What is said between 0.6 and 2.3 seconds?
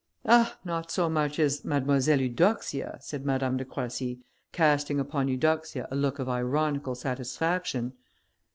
not so much so as Mademoiselle